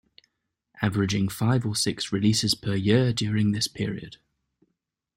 [0.81, 4.17] Averaging five or six releases per year during this period.